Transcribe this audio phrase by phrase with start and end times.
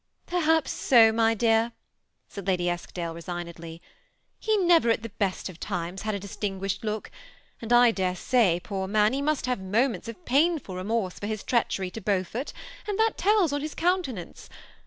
[0.25, 1.73] "Perhaps so, my dear,"
[2.27, 3.79] said Lady Eskdale, resign edly;*^
[4.39, 7.11] he never at the best of times had a distinguished look,
[7.61, 11.43] and I dare say, poor man, he must have moments of painful remorse for his
[11.43, 12.51] treachery to Beaufort,
[12.87, 14.49] and that tells on his countenance.